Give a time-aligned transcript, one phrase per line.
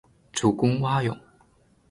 [0.33, 1.15] 主攻蛙泳。